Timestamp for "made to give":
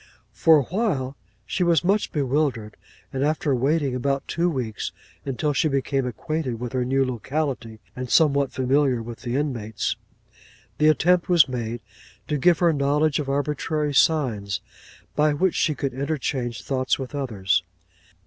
11.47-12.57